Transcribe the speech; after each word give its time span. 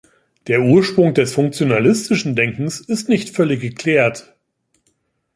Der 0.47 0.63
Ursprung 0.63 1.13
des 1.13 1.31
funktionalistischen 1.35 2.35
Denkens 2.35 2.79
ist 2.79 3.07
nicht 3.07 3.35
völlig 3.35 3.61
geklärt. 3.61 4.35